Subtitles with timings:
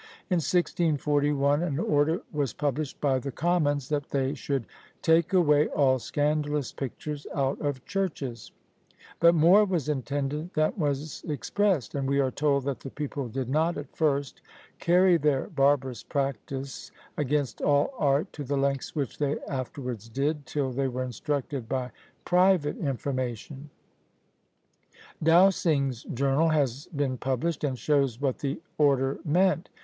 [0.31, 4.65] In 1641 an order was published by the Commons, that they should
[5.03, 8.51] "take away all scandalous pictures out of churches:"
[9.19, 13.47] but more was intended than was expressed; and we are told that the people did
[13.47, 14.41] not at first
[14.79, 20.71] carry their barbarous practice against all Art to the lengths which they afterwards did, till
[20.71, 21.91] they were instructed by
[22.25, 23.69] private information!
[25.21, 29.69] Dowsing's Journal has been published, and shows what the order meant!